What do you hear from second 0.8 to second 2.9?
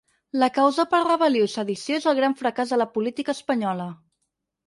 per rebel·lió i sedició és el gran fracàs de la